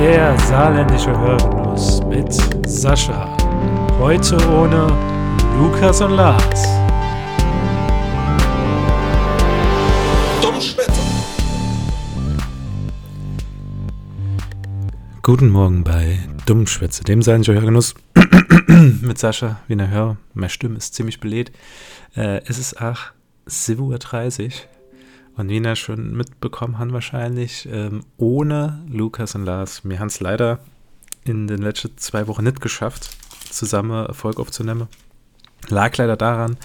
[0.00, 2.32] Der saarländische Hörgenuss mit
[2.66, 3.36] Sascha.
[3.98, 4.86] Heute ohne
[5.58, 6.66] Lukas und Lars.
[15.22, 17.94] Guten Morgen bei Dummschwätze, dem saarländischen Hörgenuss
[19.02, 19.60] mit Sascha.
[19.68, 21.52] Wie ihr hört, meine Stimme ist ziemlich belädt.
[22.16, 23.00] Äh, es ist auch
[23.46, 24.50] 7.30 Uhr.
[25.40, 29.80] Und wie ihr schon mitbekommen haben wahrscheinlich, ähm, ohne Lukas und Lars.
[29.84, 30.58] Wir haben es leider
[31.24, 33.08] in den letzten zwei Wochen nicht geschafft,
[33.48, 34.86] zusammen Erfolg aufzunehmen.
[35.70, 36.58] Lag leider daran,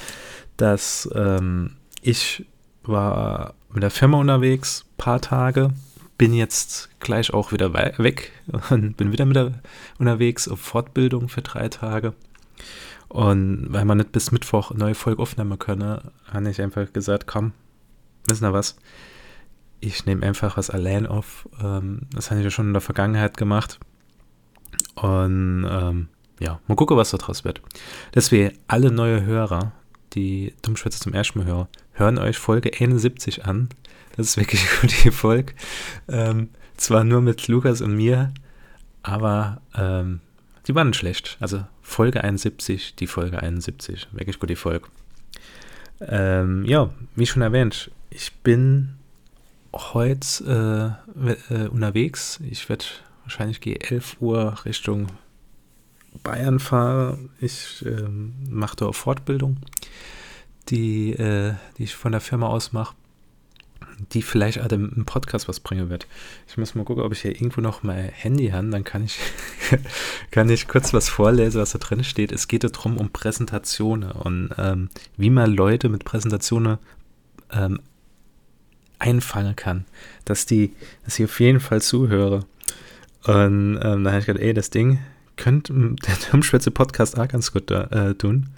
[0.57, 2.45] dass ähm, ich
[2.83, 5.69] war mit der Firma unterwegs, paar Tage,
[6.17, 8.33] bin jetzt gleich auch wieder weg
[8.71, 9.53] und bin wieder mit der,
[9.99, 12.13] unterwegs auf Fortbildung für drei Tage.
[13.07, 17.53] Und weil man nicht bis Mittwoch neue Folge aufnehmen könne, habe ich einfach gesagt, komm,
[18.27, 18.75] wissen ihr was?
[19.79, 21.47] Ich nehme einfach was allein auf.
[21.61, 23.79] Ähm, das habe ich ja schon in der Vergangenheit gemacht.
[24.95, 26.07] Und ähm,
[26.39, 27.61] ja, mal gucken, was da draus wird.
[28.13, 29.73] Deswegen, alle neue Hörer,
[30.13, 33.69] die Dummschwätze zum ersten Mal hören, hören euch Folge 71 an.
[34.15, 35.53] Das ist wirklich eine gute Folge.
[36.07, 38.33] Ähm, zwar nur mit Lukas und mir,
[39.03, 40.19] aber ähm,
[40.67, 41.37] die waren schlecht.
[41.39, 44.07] Also Folge 71, die Folge 71.
[44.11, 44.87] Wirklich gute Folge.
[46.01, 48.95] Ähm, ja, wie schon erwähnt, ich bin
[49.73, 52.39] heute äh, äh, unterwegs.
[52.49, 52.85] Ich werde
[53.23, 55.07] wahrscheinlich gehe 11 Uhr Richtung
[56.23, 57.29] Bayern fahren.
[57.41, 58.07] Ich äh,
[58.49, 59.57] mache da Fortbildung,
[60.69, 62.95] die, äh, die ich von der Firma aus mache,
[64.13, 66.07] die vielleicht auch im Podcast was bringen wird.
[66.47, 69.19] Ich muss mal gucken, ob ich hier irgendwo noch mein Handy habe, dann kann ich,
[70.31, 72.31] kann ich kurz was vorlesen, was da drin steht.
[72.31, 76.77] Es geht darum, um Präsentationen und ähm, wie man Leute mit Präsentationen
[77.51, 77.81] ähm,
[78.99, 79.85] einfangen kann,
[80.25, 80.73] dass die,
[81.03, 82.45] dass ich auf jeden Fall zuhöre.
[83.23, 84.99] Und ähm, da habe ich gedacht, ey, das Ding
[85.37, 85.73] könnte
[86.07, 88.49] der Dummschwätze Podcast auch ganz gut äh, tun.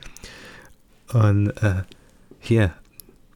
[1.13, 1.83] Und äh,
[2.39, 2.73] hier,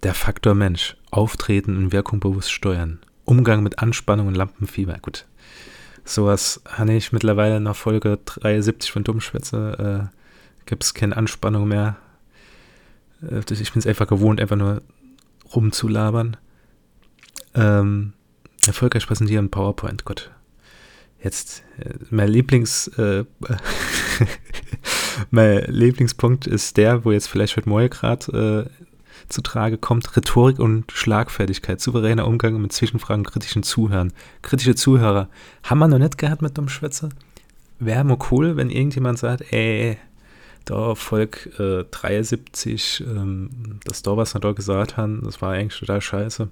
[0.03, 4.97] der Faktor Mensch, Auftreten und Wirkung bewusst steuern, Umgang mit Anspannung und Lampenfieber.
[5.01, 5.25] Gut,
[6.03, 10.09] sowas habe ich mittlerweile nach Folge 73 von Dummschwätze.
[10.11, 10.17] Äh,
[10.65, 11.97] Gibt es keine Anspannung mehr.
[13.21, 14.81] Äh, ich bin es einfach gewohnt, einfach nur
[15.55, 16.37] rumzulabern.
[17.55, 18.13] Ähm,
[18.65, 20.31] erfolgreich präsentieren PowerPoint, Gott.
[21.23, 23.25] Jetzt, äh, mein Lieblings, äh,
[25.31, 28.81] mein Lieblingspunkt ist der, wo jetzt vielleicht heute Morgen gerade äh,
[29.29, 34.13] zu Trage kommt, Rhetorik und Schlagfertigkeit, souveräner Umgang mit Zwischenfragen, kritischen Zuhören.
[34.41, 35.29] Kritische Zuhörer.
[35.63, 37.09] Haben wir noch nicht gehabt mit dem Schwätzer?
[37.79, 39.97] Wäre mal cool, wenn irgendjemand sagt, ey,
[40.65, 45.79] da Volk äh, 73, ähm, das da, was wir da gesagt haben, das war eigentlich
[45.79, 46.49] total scheiße.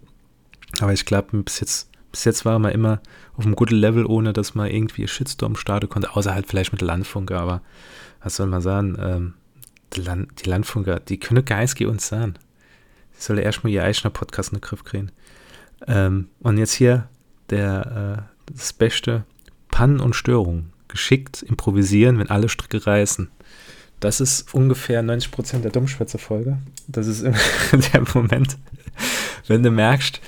[0.81, 3.01] Aber ich glaube, bis jetzt, bis jetzt war man immer
[3.35, 6.81] auf einem guten Level, ohne dass man irgendwie Shitstorm starten konnte, außer halt vielleicht mit
[6.81, 7.39] Landfunker.
[7.39, 7.61] Aber
[8.21, 8.97] was soll man sagen?
[8.99, 9.33] Ähm,
[9.93, 12.37] die, Land, die Landfunker, die können geistig uns sein.
[13.17, 15.11] Die sollen erstmal ihr eigener Podcast in den Griff kriegen.
[15.87, 17.09] Ähm, und jetzt hier
[17.49, 19.23] der, äh, das Beste:
[19.69, 20.73] Pannen und Störungen.
[20.87, 23.29] Geschickt improvisieren, wenn alle Stricke reißen.
[23.99, 26.57] Das ist ungefähr 90% der Dummschwätze-Folge.
[26.87, 27.23] Das ist
[27.93, 28.57] der Moment,
[29.47, 30.21] wenn du merkst,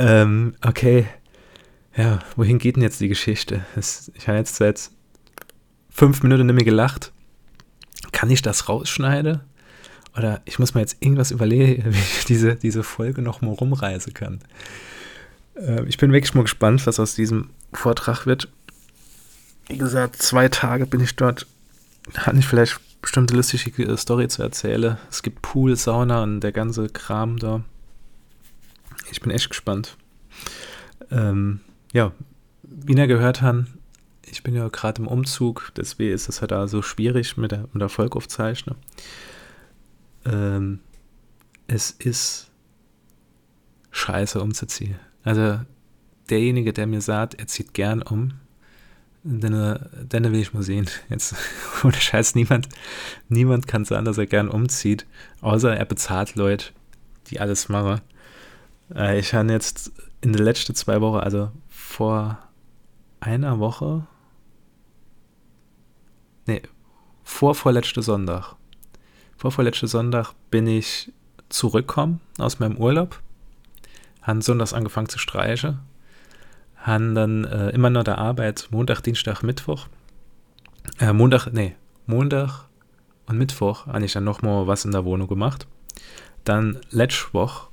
[0.00, 1.06] ähm, okay,
[1.96, 3.64] ja, wohin geht denn jetzt die Geschichte?
[3.74, 4.90] Das, ich habe jetzt seit
[5.90, 7.12] fünf Minuten nicht mehr gelacht.
[8.12, 9.40] Kann ich das rausschneiden?
[10.16, 14.14] Oder ich muss mir jetzt irgendwas überlegen, wie ich diese, diese Folge noch mal rumreisen
[14.14, 14.40] kann.
[15.54, 18.48] Äh, ich bin wirklich mal gespannt, was aus diesem Vortrag wird.
[19.68, 21.46] Wie gesagt, zwei Tage bin ich dort.
[22.16, 24.96] Hat nicht vielleicht bestimmte lustige Story zu erzählen.
[25.10, 27.62] Es gibt Pool, Sauna und der ganze Kram da.
[29.10, 29.96] Ich bin echt gespannt.
[31.10, 31.60] Ähm,
[31.92, 32.12] ja,
[32.62, 33.66] wie ihr gehört haben,
[34.30, 37.68] ich bin ja gerade im Umzug, deswegen ist es halt da so schwierig mit der,
[37.72, 38.76] mit der Volkaufzeichnung.
[40.24, 40.80] Ähm,
[41.66, 42.50] es ist
[43.90, 44.96] scheiße umzuziehen.
[45.24, 45.60] Also
[46.28, 48.32] derjenige, der mir sagt, er zieht gern um,
[49.22, 50.88] dann, dann will ich mal sehen.
[51.08, 51.34] Jetzt,
[51.84, 52.68] ohne Scheiß, niemand,
[53.28, 55.06] niemand kann sagen, dass er gern umzieht,
[55.40, 56.66] außer er bezahlt Leute,
[57.26, 58.00] die alles machen.
[58.94, 62.38] Äh, ich habe jetzt in den letzten zwei Wochen, also vor
[63.20, 64.06] einer Woche,
[66.46, 66.62] nee,
[67.22, 68.56] vor vorletzte Sonntag,
[69.36, 71.12] vor vorletzte Sonntag bin ich
[71.48, 73.20] zurückgekommen aus meinem Urlaub,
[74.22, 75.80] habe sonntags angefangen zu streichen,
[76.76, 79.86] habe dann äh, immer noch der Arbeit Montag, Dienstag, Mittwoch,
[80.98, 81.76] äh, Montag, nee,
[82.06, 82.66] Montag
[83.26, 85.66] und Mittwoch habe ich dann nochmal was in der Wohnung gemacht.
[86.44, 87.69] Dann letzte Woche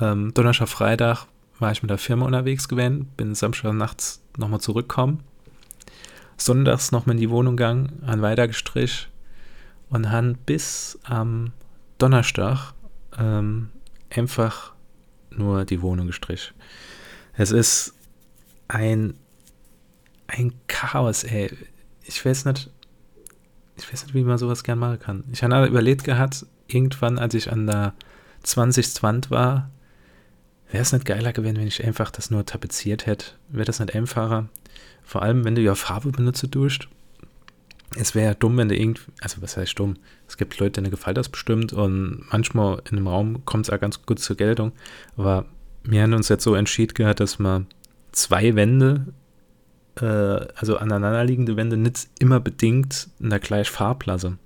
[0.00, 1.26] ähm, Donnerstag, Freitag
[1.58, 5.20] war ich mit der Firma unterwegs gewesen, bin Samstag nachts nochmal zurückgekommen.
[6.36, 9.08] sonntags nochmal in die Wohnung gegangen, han weiter gestrich
[9.90, 11.52] und han bis am
[11.98, 12.74] Donnerstag
[13.18, 13.70] ähm,
[14.10, 14.72] einfach
[15.30, 16.52] nur die Wohnung gestrich.
[17.34, 17.94] Es ist
[18.68, 19.14] ein,
[20.26, 21.50] ein Chaos, ey.
[22.04, 22.70] Ich weiß nicht,
[23.76, 25.24] ich weiß nicht, wie man sowas gern machen kann.
[25.32, 27.94] Ich habe überlegt gehabt, irgendwann, als ich an der
[28.42, 29.02] 20.
[29.02, 29.70] Wand war,
[30.70, 33.32] wäre es nicht geiler gewesen, wenn ich einfach das nur tapeziert hätte.
[33.48, 34.48] Wäre das nicht einfacher?
[35.02, 36.80] Vor allem, wenn du ja Farbe benutzt durch.
[37.96, 39.96] Es wäre ja dumm, wenn du irgendwie, also was heißt dumm?
[40.26, 43.80] Es gibt Leute, denen gefällt das bestimmt und manchmal in einem Raum kommt es auch
[43.80, 44.72] ganz gut zur Geltung.
[45.16, 45.46] Aber
[45.84, 47.66] wir haben uns jetzt so entschieden gehabt, dass man
[48.12, 49.06] zwei Wände,
[49.98, 54.36] äh, also aneinanderliegende Wände, nicht immer bedingt in der gleichen Farbklasse.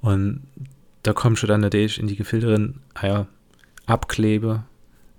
[0.00, 0.44] Und
[1.02, 3.26] da kommst du dann natürlich in die Gefilde drin, ah ja,
[3.84, 4.64] abklebe,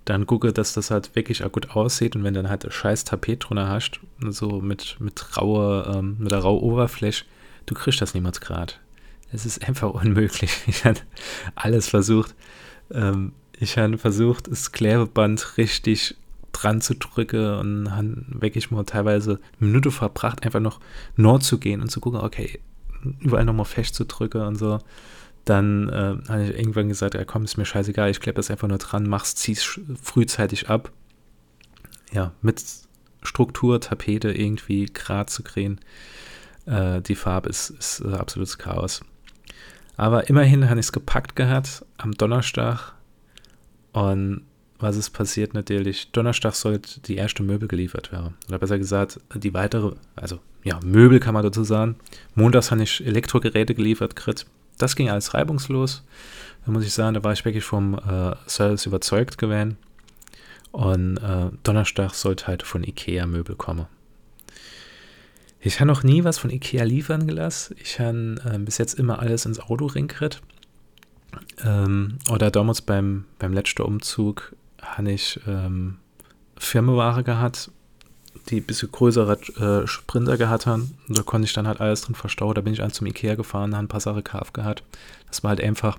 [0.06, 3.04] dann gucke, dass das halt wirklich auch gut aussieht und wenn dann halt ein scheiß
[3.04, 7.24] Tapet drunter hast, so mit, mit rauer, ähm, mit der rauen Oberfläche,
[7.66, 8.72] du kriegst das niemals gerade.
[9.32, 10.62] Es ist einfach unmöglich.
[10.68, 11.00] Ich habe
[11.56, 12.34] alles versucht.
[12.90, 16.16] Ähm, ich habe versucht, das Klebeband richtig
[16.52, 20.80] dran zu drücken und habe wirklich mal teilweise eine Minute verbracht, einfach noch
[21.16, 22.60] Nord zu gehen und zu gucken, okay,
[23.20, 24.78] überall nochmal fest zu drücken und so.
[25.46, 28.66] Dann äh, habe ich irgendwann gesagt, ja komm, ist mir scheißegal, ich klebe das einfach
[28.68, 30.90] nur dran, mach's, zieh's frühzeitig ab.
[32.12, 32.62] Ja, mit
[33.22, 35.78] Struktur, Tapete irgendwie gerade zu kriegen.
[36.66, 39.02] Äh, die Farbe ist, ist äh, absolutes Chaos.
[39.96, 42.94] Aber immerhin habe ich es gepackt gehabt am Donnerstag.
[43.92, 44.42] Und
[44.80, 46.10] was ist passiert natürlich?
[46.10, 48.34] Donnerstag sollte die erste Möbel geliefert werden.
[48.48, 51.94] Oder besser gesagt, die weitere, also ja, Möbel kann man dazu sagen.
[52.34, 54.44] Montags habe ich Elektrogeräte geliefert, Krit
[54.78, 56.04] das ging alles reibungslos.
[56.64, 59.76] Da muss ich sagen, da war ich wirklich vom äh, Service überzeugt gewesen.
[60.72, 63.86] Und äh, Donnerstag sollte halt von Ikea Möbel kommen.
[65.60, 67.76] Ich habe noch nie was von Ikea liefern gelassen.
[67.80, 70.42] Ich habe äh, bis jetzt immer alles ins Auto ringkriegt.
[71.64, 75.98] Ähm, oder damals beim, beim letzten Umzug habe ich ähm,
[76.58, 77.70] Firmenware gehabt
[78.50, 79.38] die bisschen größere
[79.82, 80.96] äh, Sprinter gehabt haben.
[81.08, 82.54] Da konnte ich dann halt alles drin verstauen.
[82.54, 84.82] Da bin ich dann zum Ikea gefahren, habe ein paar Sachen gekauft gehabt.
[85.28, 85.98] Das war halt einfach.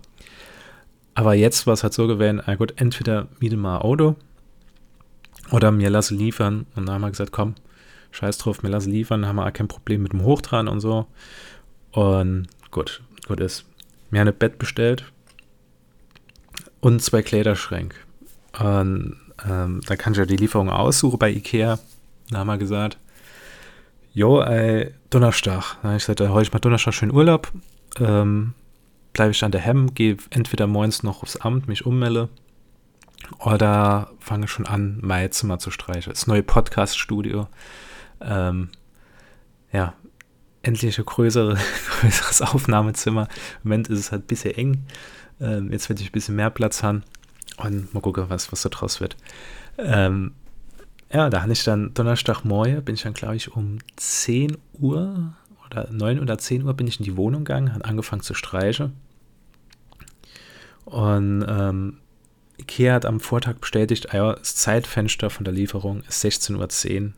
[1.14, 4.16] Aber jetzt war es halt so gewesen, ah gut, entweder miete mal ein Auto
[5.52, 6.66] oder mir lasse liefern.
[6.76, 7.56] Und dann haben wir gesagt, komm,
[8.12, 11.08] scheiß drauf, mir lasse liefern, haben wir auch kein Problem mit dem Hochtran und so.
[11.92, 13.66] Und gut, gut ist.
[14.10, 15.06] Mir ein Bett bestellt
[16.80, 17.98] und zwei Kleiderschränke.
[18.60, 19.18] Und
[19.48, 21.80] ähm, da kann ich ja die Lieferung aussuchen bei Ikea.
[22.30, 22.98] Da haben wir gesagt,
[24.14, 25.78] jo, ey, Donnerstag.
[25.82, 27.52] Da habe ich gesagt, heute ich mal Donnerstag schön Urlaub.
[28.00, 28.54] Ähm,
[29.14, 32.30] bleibe ich an der Hemm, gehe entweder morgens noch aufs Amt, mich ummelde.
[33.40, 36.12] Oder fange schon an, mein Zimmer zu streichen.
[36.12, 37.48] Das neue Podcast-Studio.
[38.22, 38.70] Ähm,
[39.72, 39.94] ja,
[40.62, 41.58] endlich ein größere,
[42.02, 43.28] größeres Aufnahmezimmer.
[43.64, 44.86] Im Moment ist es halt ein bisschen eng.
[45.40, 47.04] Ähm, jetzt werde ich ein bisschen mehr Platz haben.
[47.58, 49.18] Und mal gucken, was, was da draus wird.
[49.78, 50.34] Ähm,
[51.12, 55.34] ja, da hatte ich dann Donnerstagmorgen, bin ich dann, glaube ich, um 10 Uhr
[55.66, 58.94] oder 9 oder 10 Uhr bin ich in die Wohnung gegangen, habe angefangen zu streichen.
[60.86, 61.98] Und ähm,
[62.58, 67.14] Ikea hat am Vortag bestätigt, ah ja, das Zeitfenster von der Lieferung ist 16.10 Uhr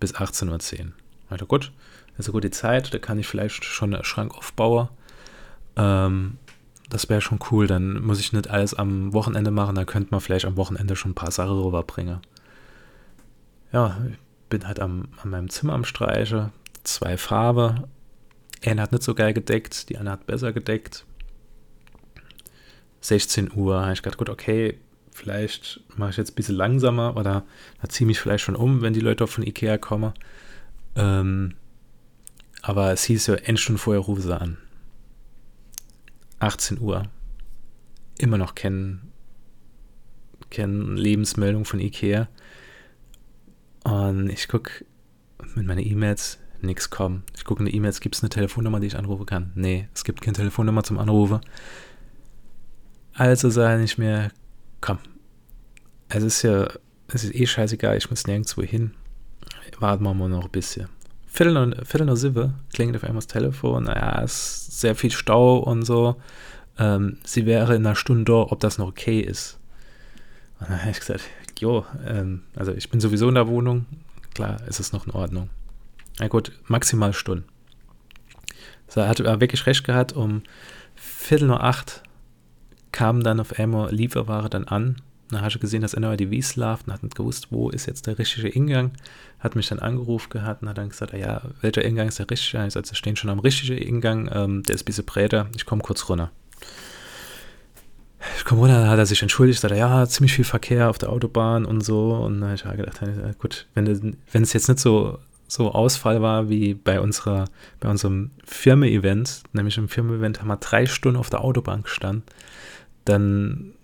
[0.00, 0.92] bis 18.10 Uhr.
[1.30, 1.72] Also gut,
[2.18, 4.88] ist eine gute Zeit, da kann ich vielleicht schon einen Schrank aufbauen.
[5.76, 6.38] Ähm,
[6.90, 10.20] das wäre schon cool, dann muss ich nicht alles am Wochenende machen, dann könnte man
[10.20, 12.20] vielleicht am Wochenende schon ein paar Sachen rüberbringen
[13.72, 13.96] ja,
[14.48, 16.50] bin halt am, an meinem Zimmer am Streiche.
[16.84, 17.88] Zwei Farbe.
[18.64, 21.04] Eine hat nicht so geil gedeckt, die andere hat besser gedeckt.
[23.00, 24.78] 16 Uhr, habe ich gedacht, gut, okay,
[25.10, 27.44] vielleicht mache ich jetzt ein bisschen langsamer oder
[27.88, 30.12] ziehe mich vielleicht schon um, wenn die Leute von Ikea kommen.
[30.94, 31.54] Ähm,
[32.62, 34.56] aber es hieß ja, Endstunde vorher rufe sie an.
[36.38, 37.04] 18 Uhr.
[38.18, 39.12] Immer noch kennen,
[40.50, 42.28] kennen Lebensmeldung von Ikea.
[43.84, 44.84] Und ich gucke
[45.54, 47.24] mit meinen E-Mails, nichts kommen.
[47.36, 49.52] Ich gucke in die E-Mails, gibt es eine Telefonnummer, die ich anrufen kann?
[49.54, 51.40] Nee, es gibt keine Telefonnummer zum Anrufen.
[53.14, 54.30] Also sage ich mir,
[54.80, 54.98] komm,
[56.08, 56.68] es ist ja,
[57.08, 58.92] es ist eh scheißegal, ich muss nirgendwo hin.
[59.78, 60.88] Warten wir mal noch ein bisschen.
[61.26, 63.84] Viertel noch, Viertel noch sieben klingelt auf einmal das Telefon.
[63.84, 66.16] Naja, es ist sehr viel Stau und so.
[66.78, 69.58] Ähm, sie wäre in einer Stunde da, ob das noch okay ist.
[70.60, 71.22] Und dann habe ich gesagt,
[71.62, 73.86] jo, ähm, also ich bin sowieso in der Wohnung,
[74.34, 75.48] klar ist es noch in Ordnung.
[76.18, 77.44] Na gut, maximal Stunden.
[78.88, 80.42] So, er hat wirklich recht gehabt, um
[80.94, 82.02] Viertel nur acht
[82.90, 84.96] kam dann auf einmal Lieferware dann an.
[85.30, 88.18] Dann habe ich gesehen, dass NRDV läuft und hat nicht gewusst, wo ist jetzt der
[88.18, 88.90] richtige Ingang.
[89.38, 92.66] Hat mich dann angerufen gehabt und hat dann gesagt, ja, welcher Ingang ist der richtige?
[92.66, 95.64] Ich sagte, sie stehen schon am richtigen Ingang, ähm, der ist ein bisschen breiter, ich
[95.64, 96.30] komme kurz runter.
[98.36, 101.10] Ich komme runter, dann hat er sich entschuldigt, sagt, ja, ziemlich viel Verkehr auf der
[101.10, 102.14] Autobahn und so.
[102.14, 105.18] Und dann habe ich gedacht, gut, wenn, wenn es jetzt nicht so
[105.52, 107.44] so Ausfall war wie bei unserer,
[107.78, 112.22] bei unserem Firmen-Event, nämlich im Firmen-Event haben wir drei Stunden auf der Autobahn gestanden,
[113.04, 113.74] dann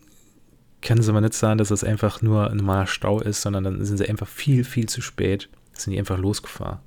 [0.80, 3.84] können sie mal nicht sagen, dass es einfach nur ein normaler Stau ist, sondern dann
[3.84, 6.78] sind sie einfach viel, viel zu spät, sind die einfach losgefahren.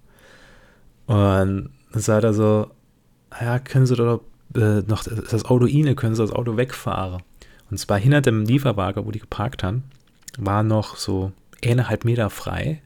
[1.05, 2.71] Und dann sagt er so,
[3.39, 4.21] ja, können sie doch
[4.55, 7.21] äh, noch das Auto inne, können sie das Auto wegfahren.
[7.71, 9.83] Und zwar hinter dem Lieferwagen, wo die geparkt haben,
[10.37, 11.31] war noch so
[11.63, 12.81] eineinhalb Meter frei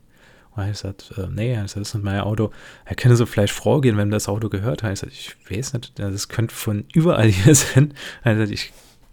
[0.55, 2.51] und er sagt, äh, nee, das ist nicht mein Auto.
[2.85, 4.93] Er könnte so vielleicht vorgehen, wenn das Auto gehört hat.
[4.93, 7.93] Ich sage, ich weiß nicht, das könnte von überall hier sein.
[8.23, 8.71] Er sagt, ich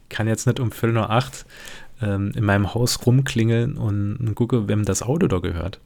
[0.08, 1.44] kann jetzt nicht um Viertel nach acht
[2.00, 5.80] ähm, in meinem Haus rumklingeln und, und gucke, wem das Auto da gehört.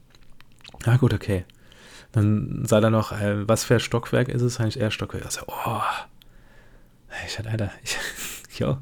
[0.85, 1.43] Na gut, okay.
[2.11, 4.59] Dann sagt er noch, äh, was für ein Stockwerk ist es?
[4.59, 5.25] Eigentlich eher Stockwerk.
[5.25, 5.81] Ich sage, oh.
[7.25, 7.97] Ich hatte, Alter, ich,
[8.59, 8.77] jo,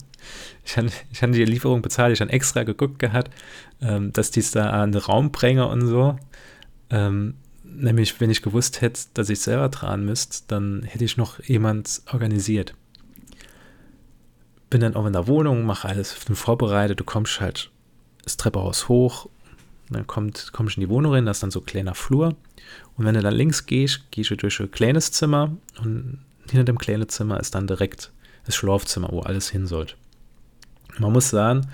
[0.65, 3.31] ich hatte, ich hatte die Lieferung bezahlt, ich habe extra geguckt gehabt,
[3.81, 6.17] ähm, dass die es da an den Raum bringen und so.
[6.89, 11.41] Ähm, nämlich, wenn ich gewusst hätte, dass ich selber dran müsste, dann hätte ich noch
[11.43, 12.73] jemand organisiert.
[14.69, 16.99] Bin dann auch in der Wohnung, mache alles vorbereitet.
[16.99, 17.71] Du kommst halt
[18.23, 19.29] das Treppenhaus hoch,
[19.89, 22.35] dann kommt, kommst du in die Wohnung rein, das ist dann so ein kleiner Flur.
[22.97, 26.77] Und wenn du dann links gehst, gehst du durch ein kleines Zimmer und hinter dem
[26.77, 28.11] kleinen Zimmer ist dann direkt
[28.45, 29.95] das Schlafzimmer, wo alles hin sollte.
[30.99, 31.67] Man muss sagen,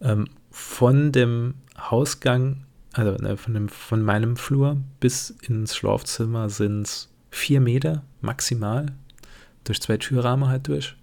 [0.00, 2.64] ähm, von dem Hausgang
[2.94, 8.86] also ne, von, dem, von meinem Flur bis ins Schlafzimmer sind es vier Meter maximal.
[9.64, 10.96] Durch zwei Türrahmen halt durch.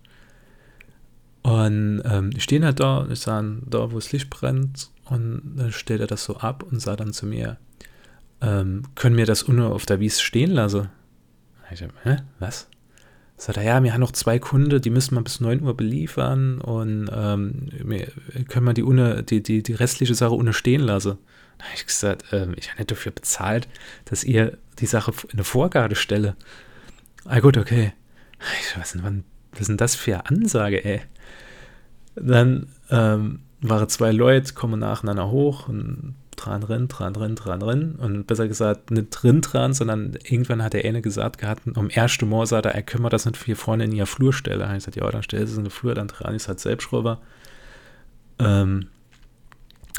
[1.41, 5.71] Und ähm, ich stehe halt da, ich sah da, wo das Licht brennt, und dann
[5.71, 7.57] stellt er das so ab und sah dann zu mir,
[8.39, 10.89] ähm, können wir das nur auf der Wies stehen lassen?
[11.71, 12.69] Ich dachte, hä, was?
[13.41, 16.61] Sagt er, ja, wir haben noch zwei Kunden, die müssen wir bis 9 Uhr beliefern
[16.61, 17.69] und ähm,
[18.47, 21.17] können wir die, ohne, die, die, die restliche Sache ohne stehen lassen.
[21.57, 23.67] Da habe ich gesagt, ähm, ich habe nicht dafür bezahlt,
[24.05, 26.35] dass ihr die Sache in eine Vorgabe stelle.
[27.25, 27.93] Ah gut, okay.
[28.61, 31.01] Ich weiß nicht, wann, was ist denn das für eine Ansage, ey?
[32.13, 37.95] Dann ähm, waren zwei Leute, kommen nacheinander hoch und dran drin, dran drin, dran drin.
[37.95, 42.25] Und besser gesagt, nicht drin dran, sondern irgendwann hat der eine gesagt gehabt, um erste
[42.25, 44.65] Mal sagt er, er kümmert das nicht hier vorne in ihr Flur stelle.
[44.65, 47.21] Ich gesagt, ja, dann stell es in der Flur dann dran, ich halt selbst rüber.
[48.39, 48.87] Ähm,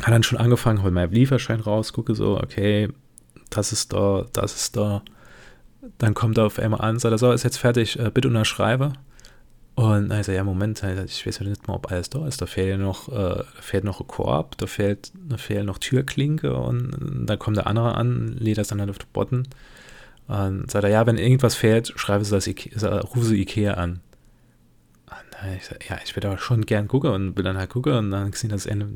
[0.01, 2.89] hat dann schon angefangen, hol meinen Lieferschein raus, gucke so, okay,
[3.51, 5.03] das ist da, das ist da.
[5.99, 8.93] Dann kommt er auf einmal an, sagt er, so, ist jetzt fertig, äh, bitte unterschreibe.
[9.75, 12.43] Und dann ist er, ja, Moment, ich weiß ja nicht mal, ob alles da ist.
[12.43, 17.27] Da fehlt noch, äh, fehlt noch ein Korb, da fehlt, da fehlt noch Türklinke und
[17.27, 19.49] dann kommt der andere an, lädt das dann halt auf den Botten.
[20.29, 24.01] Und sagt er, ja, wenn irgendwas fehlt, schreibe sie das, Ikea, rufe sie Ikea an.
[25.07, 27.95] Und ich sag, ja, ich würde aber schon gern gucken und will dann halt gucken
[27.95, 28.89] und dann gesehen, das Ende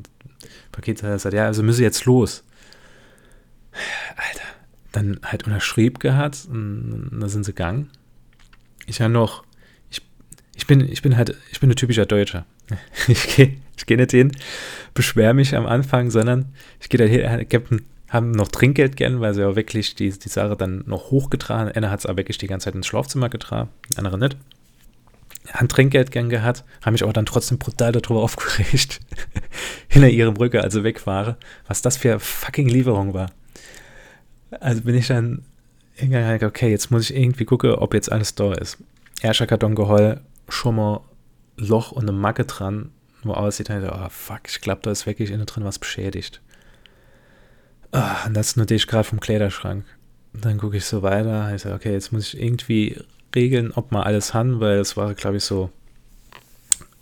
[0.73, 2.45] Paket hat gesagt, ja, also müsse jetzt los.
[4.17, 4.47] Alter,
[4.93, 7.91] dann halt unterschrieb gehabt und dann sind sie gegangen.
[8.87, 9.46] Ich habe noch, ich,
[10.57, 12.47] ich bin, ich bin halt, ich bin ein typischer Deutscher.
[13.09, 14.33] Ich gehe ich geh nicht hin,
[14.95, 16.47] beschwere mich am Anfang, sondern
[16.81, 20.29] ich gehe da hin, Captain, haben noch Trinkgeld gern, weil sie ja wirklich die, die
[20.29, 21.73] Sache dann noch hochgetragen.
[21.73, 24.37] Einer hat es aber wirklich die ganze Zeit ins Schlafzimmer getragen, der andere nicht.
[25.53, 29.01] Haben Trinkgeld gern gehabt, haben mich aber dann trotzdem brutal darüber aufgeregt,
[29.89, 31.37] hinter ihrem Brücke, also wegfahre,
[31.67, 33.31] was das für fucking Lieferung war.
[34.61, 35.43] Also bin ich dann
[35.95, 38.79] hingegangen, okay, jetzt muss ich irgendwie gucken, ob jetzt alles da ist.
[39.21, 41.01] Erster Karton geheul, schon mal
[41.57, 42.91] Loch und eine Macke dran,
[43.23, 46.41] wo aussieht, halt, oh fuck, ich glaube, da ist wirklich innen drin was beschädigt.
[47.93, 49.85] Ah, und das notiere ich gerade vom Kleiderschrank.
[50.33, 53.01] Dann gucke ich so weiter, ich sage, okay, jetzt muss ich irgendwie
[53.35, 55.71] regeln, ob man alles haben, weil es war, glaube ich, so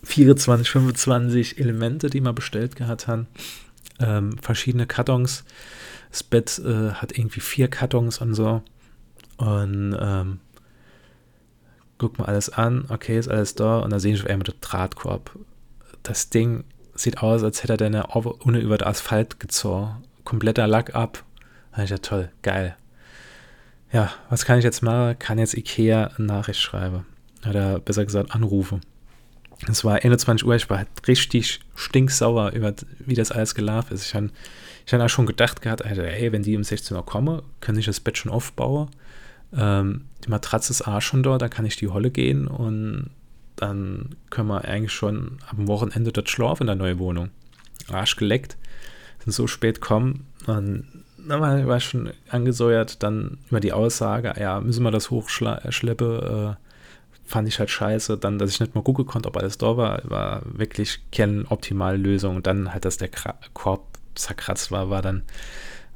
[0.04, 3.26] 24, 25 Elemente, die man bestellt gehabt haben.
[3.98, 5.44] Ähm, verschiedene Kartons.
[6.10, 8.62] Das Bett äh, hat irgendwie vier Kartons und so.
[9.36, 10.40] Und ähm,
[12.04, 13.78] guck mal alles an, okay, ist alles da.
[13.78, 15.38] Und da sehe ich auf einmal den Drahtkorb.
[16.02, 20.04] Das Ding sieht aus, als hätte er deine ohne über den Asphalt gezogen.
[20.22, 21.24] Kompletter Lack ab.
[21.74, 22.76] Da ich ja toll, geil.
[23.90, 25.18] Ja, was kann ich jetzt machen?
[25.18, 27.06] Kann jetzt Ikea eine Nachricht schreiben.
[27.48, 28.82] Oder besser gesagt anrufen.
[29.66, 34.06] Es war 21 Uhr, ich war halt richtig stinksauer über, wie das alles gelaufen ist.
[34.06, 34.30] Ich habe
[34.86, 37.78] ich hab auch schon gedacht gehabt, Alter, ey, wenn die um 16 Uhr kommen, kann
[37.78, 38.90] ich das Bett schon aufbauen.
[39.56, 43.10] Ähm, die Matratze ist auch schon da, da kann ich die Holle gehen und
[43.56, 47.30] dann können wir eigentlich schon am Wochenende dort schlafen in der neuen Wohnung.
[47.90, 48.56] Arsch geleckt,
[49.22, 54.60] sind so spät kommen und dann war, ich schon angesäuert, dann über die Aussage, ja,
[54.60, 56.54] müssen wir das hochschleppen, äh,
[57.24, 58.18] fand ich halt scheiße.
[58.18, 61.96] Dann, dass ich nicht mal gucken konnte, ob alles da war, war wirklich keine optimale
[61.96, 62.36] Lösung.
[62.36, 63.10] Und dann halt, dass der
[63.54, 65.22] Korb zerkratzt war, war dann,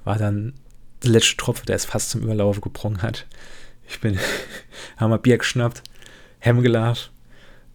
[0.04, 0.54] war dann
[1.02, 3.26] der letzte Tropfen, der es fast zum Überlaufen gebrungen hat.
[3.88, 4.18] Ich bin,
[4.96, 5.82] haben wir Bier geschnappt,
[6.40, 7.10] Hemm gelacht,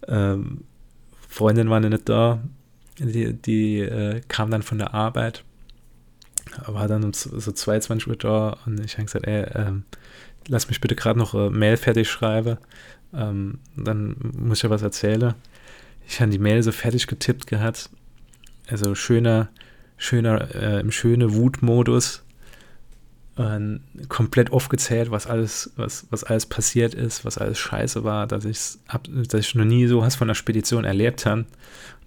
[0.08, 0.64] ähm,
[1.28, 2.42] Freundin war nicht da,
[2.98, 5.44] die, die äh, kam dann von der Arbeit,
[6.66, 9.84] war dann um so 22 Uhr da und ich habe gesagt, ey, ähm,
[10.46, 12.58] lass mich bitte gerade noch äh, Mail fertig schreiben,
[13.12, 15.34] ähm, dann muss ich ja was erzählen.
[16.06, 17.90] Ich habe die Mail so fertig getippt gehabt,
[18.68, 19.48] also schöner,
[19.96, 22.24] schöner, äh, im schönen Wutmodus,
[23.36, 28.44] äh, komplett aufgezählt, was alles, was, was alles passiert ist, was alles scheiße war, dass,
[28.44, 31.44] ich's dass ich noch nie so was von der Spedition erlebt habe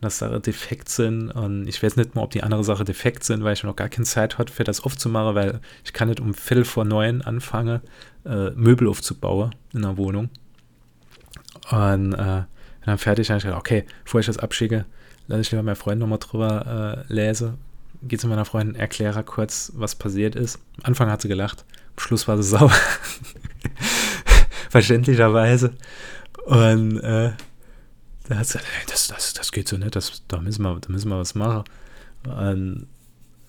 [0.01, 1.31] dass Sachen defekt sind.
[1.31, 3.89] Und ich weiß nicht mal, ob die andere Sache defekt sind, weil ich noch gar
[3.89, 7.81] keine Zeit hatte, für das aufzumachen, weil ich kann nicht um Viertel vor neun anfangen,
[8.25, 10.29] äh, Möbel aufzubauen in der Wohnung.
[11.71, 12.43] Und äh,
[12.85, 14.85] dann fertig habe ich gedacht, okay, bevor ich das abschicke,
[15.27, 17.57] lasse ich lieber meinen Freund nochmal drüber äh, lesen.
[18.03, 20.59] Geht zu meiner Freundin, erkläre kurz, was passiert ist.
[20.77, 22.71] Am Anfang hat sie gelacht, am Schluss war sie sauer.
[24.69, 25.73] Verständlicherweise.
[26.45, 27.31] Und äh,
[28.29, 30.89] da hat sie gesagt, das, das, das geht so nicht, das, da, müssen wir, da
[30.89, 31.63] müssen wir was machen.
[32.25, 32.87] Und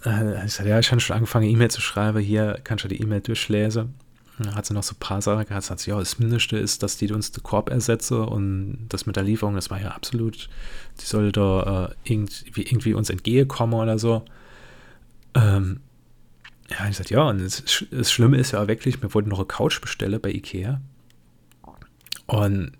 [0.05, 3.00] äh, ich sagte, ja, ich habe schon angefangen, E-Mail zu schreiben, hier kannst du die
[3.00, 3.95] E-Mail durchlesen.
[4.38, 6.83] Dann hat sie noch so ein paar Sachen gehabt, sagt sie, ja, das Mindeste ist,
[6.85, 10.49] dass die uns den Korb ersetzen und das mit der Lieferung, das war ja absolut,
[11.00, 14.25] die soll da äh, irgendwie, irgendwie uns entgegenkommen oder so.
[15.35, 15.80] Ähm,
[16.70, 19.47] ja, ich sagte, ja, und das, das Schlimme ist ja wirklich, wir wollten noch eine
[19.47, 20.80] Couch bestellen bei Ikea.
[22.26, 22.73] Und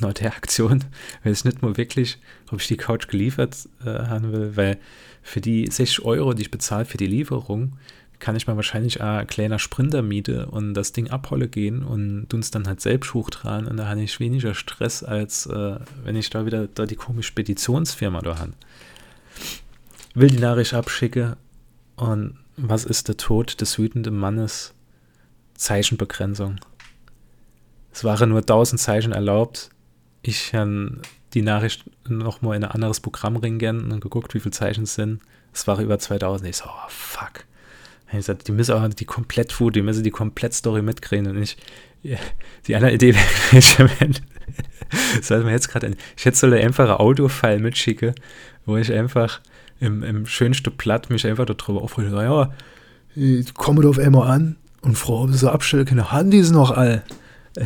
[0.00, 0.82] nach der Aktion
[1.24, 2.18] weiß ich nicht mal wirklich,
[2.50, 4.78] ob ich die Couch geliefert äh, haben will, weil
[5.22, 7.78] für die 60 Euro, die ich bezahle für die Lieferung,
[8.18, 12.50] kann ich mal wahrscheinlich ein kleiner Sprinter miete und das Ding abholen gehen und uns
[12.50, 16.46] dann halt selbst hochtragen und da habe ich weniger Stress, als äh, wenn ich da
[16.46, 18.52] wieder da die komische Speditionsfirma da habe.
[20.14, 21.36] Will die Nachricht abschicke
[21.96, 24.74] und was ist der Tod des wütenden Mannes?
[25.54, 26.56] Zeichenbegrenzung.
[27.92, 29.70] Es waren nur 1000 Zeichen erlaubt
[30.26, 31.00] ich habe
[31.34, 35.20] die Nachricht nochmal in ein anderes Programm ringen und geguckt, wie viele Zeichen es sind.
[35.52, 36.48] Es war über 2000.
[36.48, 37.44] Ich so, oh, fuck.
[38.08, 41.58] Ich gesagt, die müssen auch die Komplettfood, die müssen die Komplettstory mitkriegen und nicht
[42.66, 43.78] die andere Idee wäre, ich
[45.30, 48.14] mir jetzt gerade ich hätte so eine einfache Audio-File mitschicke,
[48.66, 49.40] wo ich einfach
[49.80, 52.52] im, im schönsten Blatt mich einfach darüber aufrege, ja,
[53.14, 56.50] ich komme auf einmal an und Frau, ob sie so abstellen können, haben die es
[56.50, 57.02] noch all?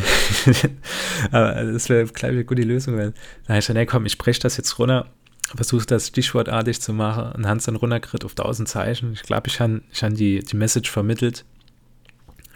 [1.31, 2.97] Aber das wäre, glaube ich, eine gute Lösung.
[2.97, 3.15] Dann
[3.49, 5.07] habe ich gesagt, nee, komm, ich breche das jetzt runter,
[5.55, 9.13] versuche das stichwortartig zu machen und habe es dann runtergekriegt auf 1000 Zeichen.
[9.15, 11.45] Ich glaube, ich habe ich hab die, die Message vermittelt,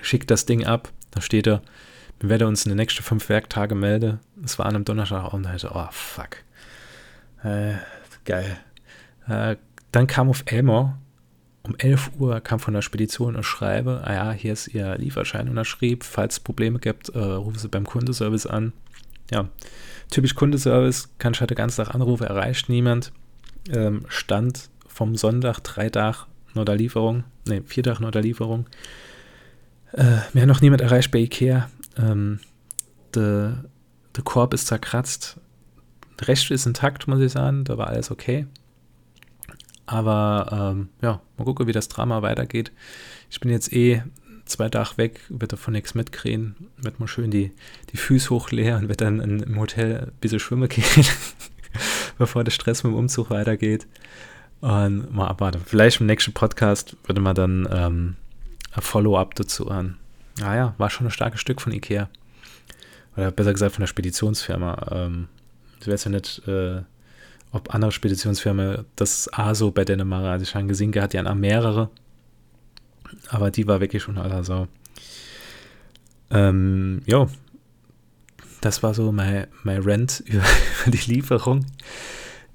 [0.03, 1.63] schicke das Ding ab, da steht da,
[2.21, 4.21] wir werden uns in den nächsten fünf Werktagen melden.
[4.37, 6.37] Das war an einem Donnerstag und da ich so, oh, fuck.
[7.43, 7.75] Äh,
[8.25, 8.59] geil.
[9.29, 9.57] Äh,
[9.93, 10.95] dann kam auf Elmore
[11.63, 15.49] um 11 Uhr kam von der Spedition ein Schreibe, ah ja, hier ist Ihr Lieferschein
[15.49, 18.73] unterschrieben, falls es Probleme gibt, äh, rufen Sie beim Kundenservice an.
[19.31, 19.49] Ja,
[20.11, 23.13] typisch Kundenservice, kann ich heute ganz Tag anrufen, erreicht niemand.
[23.71, 26.19] Ähm, Stand vom Sonntag, drei Tage
[26.55, 28.67] nach der Lieferung, ne, vier Tage nach der Lieferung.
[29.93, 31.71] Äh, mir noch niemand erreicht bei Ikea.
[31.97, 32.41] Ähm,
[33.15, 33.65] der
[34.17, 35.39] de Korb ist zerkratzt.
[36.19, 38.47] Der Rest ist intakt, muss ich sagen, da war alles okay.
[39.93, 42.73] Aber ähm, ja, mal gucken, wie das Drama weitergeht.
[43.31, 44.03] Ich bin jetzt eh
[44.47, 47.53] zwei Tage weg, werde davon nichts mitkriegen, werde mal schön die,
[47.93, 50.85] die Füße hochleeren und werde dann im Hotel ein bisschen schwimmen gehen,
[52.19, 53.87] bevor der Stress mit dem Umzug weitergeht.
[54.63, 55.61] Und mal abwarten.
[55.63, 58.17] Vielleicht im nächsten Podcast würde man dann ähm,
[58.73, 59.99] ein Follow-up dazu an.
[60.39, 62.09] Naja, ah war schon ein starkes Stück von Ikea.
[63.15, 64.87] Oder besser gesagt von der Speditionsfirma.
[64.91, 65.29] Ähm,
[65.81, 66.83] ich weiß ja nicht, äh,
[67.53, 70.45] ob andere Speditionsfirmen das auch so bei Dänemark, also
[70.91, 71.91] gehabt, die haben mehrere,
[73.29, 74.69] aber die war wirklich schon aller Sau.
[76.31, 77.29] Ähm, ja,
[78.63, 80.45] das war so mein, mein Rant über,
[80.87, 81.67] die Lieferung.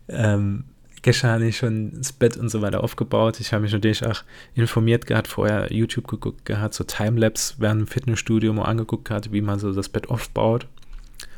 [0.08, 0.64] Ähm,
[1.04, 3.40] gestern habe ich schon das Bett und so weiter aufgebaut.
[3.40, 4.24] Ich habe mich natürlich auch
[4.56, 9.42] informiert gehabt, vorher YouTube geguckt gehabt, so Timelapse während dem Fitnessstudio mal angeguckt gehabt, wie
[9.42, 10.68] man so das Bett aufbaut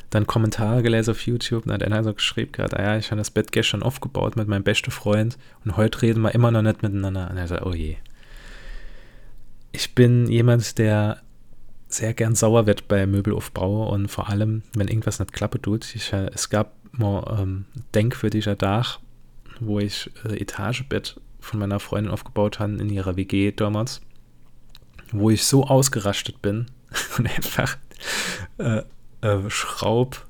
[0.10, 3.20] dann Kommentare gelesen auf YouTube und hat einer so geschrieben gerade, ah ja, ich habe
[3.20, 6.82] das Bett gestern aufgebaut mit meinem besten Freund und heute reden wir immer noch nicht
[6.82, 7.30] miteinander.
[7.30, 7.98] Und er sagt, oh je.
[9.72, 11.22] Ich bin jemand, der
[11.88, 15.96] sehr gern sauer wird bei Möbelaufbau und vor allem, wenn irgendwas nicht klappe tut.
[15.96, 19.00] Ich, es gab mal ähm, denkwürdiger Tag,
[19.60, 24.02] wo ich äh, Etagebett von meiner Freundin aufgebaut habe in ihrer WG damals,
[25.12, 26.68] wo ich so ausgerastet bin
[27.18, 27.78] und einfach
[28.58, 28.84] äh,
[29.22, 30.26] äh, Schraub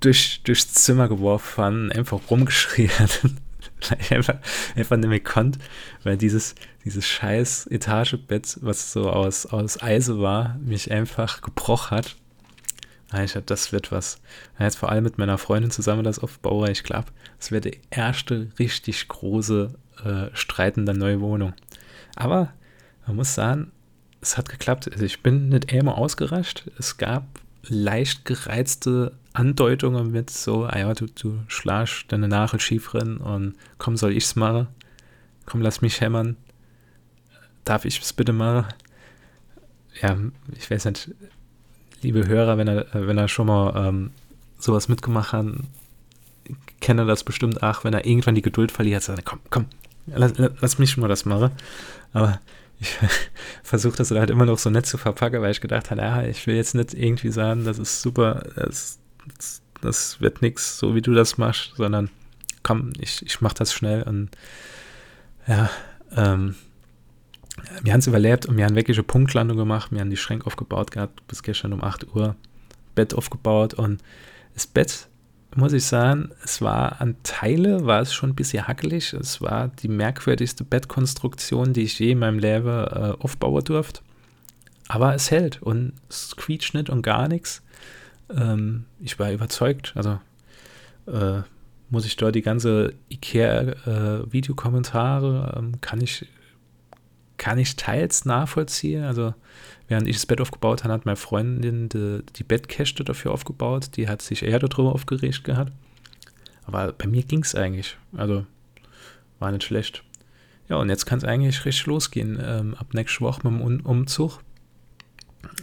[0.00, 2.90] durch, durchs Zimmer geworfen einfach rumgeschrien
[4.10, 4.36] einfach,
[4.74, 5.58] einfach nicht mehr konnte,
[6.02, 12.16] weil dieses, dieses scheiß Etagebett, was so aus, aus Eise war, mich einfach gebrochen hat.
[13.22, 14.20] Ich dachte, das wird was.
[14.58, 17.06] Jetzt vor allem mit meiner Freundin zusammen das aufbaue, ich glaube,
[17.38, 21.54] es wird die erste richtig große äh, streitende neue Wohnung.
[22.16, 22.52] Aber
[23.06, 23.70] man muss sagen,
[24.20, 24.90] es hat geklappt.
[24.90, 26.68] Also ich bin nicht immer ausgerascht.
[26.78, 27.24] Es gab
[27.68, 33.54] leicht gereizte Andeutungen mit so, ah ja, du, du schlagst deine Nachel schief rein und
[33.78, 34.68] komm, soll ich's machen?
[35.44, 36.36] Komm, lass mich hämmern.
[37.64, 38.66] Darf ich es bitte machen?
[40.00, 40.16] Ja,
[40.56, 41.10] ich weiß nicht,
[42.02, 44.10] liebe Hörer, wenn er, wenn er schon mal ähm,
[44.58, 45.46] sowas mitgemacht hat,
[46.80, 49.66] kenne das bestimmt auch, wenn er irgendwann die Geduld verliert, sagt, komm, komm,
[50.06, 51.50] lass, lass mich schon mal das machen.
[52.12, 52.40] Aber
[52.78, 52.96] ich
[53.62, 56.46] versuche das halt immer noch so nett zu verpacken, weil ich gedacht habe, ja, ich
[56.46, 58.98] will jetzt nicht irgendwie sagen, das ist super, das,
[59.80, 62.10] das wird nichts, so wie du das machst, sondern
[62.62, 64.30] komm, ich, ich mache das schnell und
[65.46, 65.70] ja,
[66.14, 66.56] ähm,
[67.82, 70.90] wir haben es überlebt und wir haben wirkliche Punktlandung gemacht, wir haben die Schränke aufgebaut
[70.90, 72.36] gehabt, bis gestern um 8 Uhr,
[72.94, 74.02] Bett aufgebaut und
[74.54, 75.08] das Bett
[75.56, 79.12] muss ich sagen, es war an Teile, war es schon ein bisschen hackelig.
[79.12, 84.00] Es war die merkwürdigste Bettkonstruktion, die ich je in meinem Leben äh, aufbauen durfte.
[84.88, 87.62] Aber es hält und es quietscht nicht und gar nichts.
[88.30, 89.92] Ähm, ich war überzeugt.
[89.96, 90.20] Also
[91.06, 91.42] äh,
[91.90, 96.26] muss ich dort die ganze IKEA-Videokommentare, äh, ähm, kann ich
[97.38, 99.04] kann ich teils nachvollziehen.
[99.04, 99.34] Also
[99.88, 103.96] während ich das Bett aufgebaut habe, hat meine Freundin die, die Bettkäste dafür aufgebaut.
[103.96, 105.72] Die hat sich eher darüber aufgeregt gehabt.
[106.64, 107.96] Aber bei mir ging es eigentlich.
[108.16, 108.44] Also
[109.38, 110.02] war nicht schlecht.
[110.68, 112.38] Ja, und jetzt kann es eigentlich richtig losgehen.
[112.42, 114.40] Ähm, ab nächste Woche mit dem Umzug.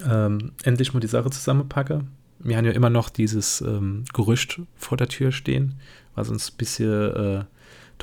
[0.10, 2.06] Ähm, endlich mal die Sache zusammenpacke.
[2.40, 5.76] Wir haben ja immer noch dieses ähm, Gerücht vor der Tür stehen,
[6.16, 7.44] was uns ein bisschen äh,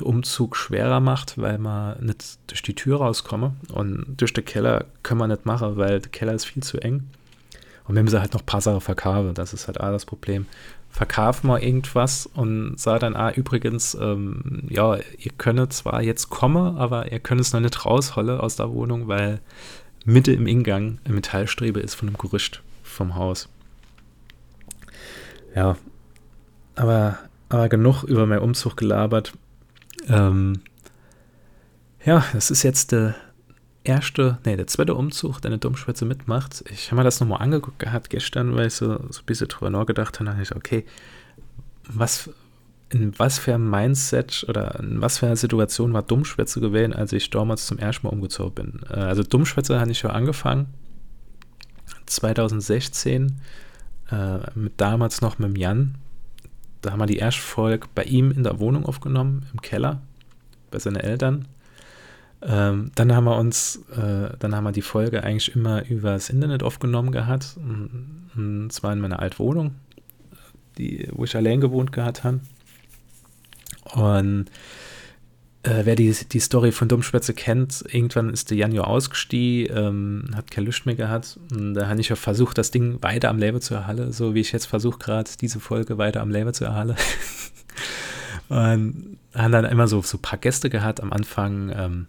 [0.01, 3.53] Umzug schwerer macht, weil man nicht durch die Tür rauskomme.
[3.73, 7.09] Und durch den Keller können wir nicht machen, weil der Keller ist viel zu eng.
[7.87, 9.33] Und wir müssen halt noch ein paar Sachen verkaufen.
[9.33, 10.45] Das ist halt auch das Problem.
[10.89, 16.77] Verkaufen wir irgendwas und sah dann, ah, übrigens, ähm, ja, ihr könnt zwar jetzt kommen,
[16.77, 19.39] aber ihr könnt es noch nicht rausholen aus der Wohnung, weil
[20.03, 23.47] Mitte im Ingang eine Metallstrebe ist von dem Gerüst vom Haus.
[25.55, 25.77] Ja,
[26.75, 29.33] aber, aber genug über meinen Umzug gelabert.
[30.07, 30.61] Ähm,
[32.03, 33.15] ja, das ist jetzt der
[33.83, 36.63] erste, nee, der zweite Umzug, der eine Domschwätze mitmacht.
[36.69, 39.69] Ich habe mir das nochmal angeguckt gehabt gestern, weil ich so, so ein bisschen drüber
[39.69, 40.31] nachgedacht habe.
[40.31, 40.85] Da ich, okay,
[41.87, 42.29] was,
[42.89, 47.13] in was für ein Mindset oder in was für eine Situation war Dummschwätze gewesen, als
[47.13, 48.79] ich damals zum ersten Mal umgezogen bin.
[48.89, 50.67] Äh, also Dummschwätze habe ich schon angefangen,
[52.05, 53.39] 2016,
[54.11, 55.95] äh, mit damals noch mit dem Jan,
[56.81, 60.01] da haben wir die erste Folge bei ihm in der Wohnung aufgenommen, im Keller,
[60.71, 61.47] bei seinen Eltern.
[62.41, 66.29] Ähm, dann haben wir uns, äh, dann haben wir die Folge eigentlich immer über das
[66.29, 67.55] Internet aufgenommen gehabt.
[67.57, 69.75] Und, und zwar in meiner alten Wohnung,
[70.77, 72.39] die, wo ich allein gewohnt gehabt habe.
[73.93, 74.45] Und
[75.63, 80.49] äh, wer die, die Story von Dummspätze kennt, irgendwann ist der Janjo ausgestiegen, ähm, hat
[80.49, 81.39] keine Lust mehr gehabt.
[81.51, 84.39] Und da habe ich ja versucht, das Ding weiter am Leben zu erhalten, so wie
[84.39, 86.95] ich jetzt versuche, gerade diese Folge weiter am Leben zu erhalten.
[88.49, 91.71] und haben dann immer so, so ein paar Gäste gehabt am Anfang.
[91.75, 92.07] Ähm,